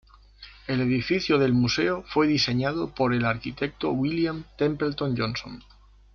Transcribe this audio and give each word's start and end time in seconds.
El 0.65 0.81
edificio 0.81 1.37
del 1.37 1.53
museo 1.53 2.01
fue 2.07 2.25
diseñado 2.25 2.89
por 2.89 3.13
el 3.13 3.23
arquitecto 3.23 3.91
William 3.91 4.45
Templeton 4.57 5.15
Johnson. 5.15 5.63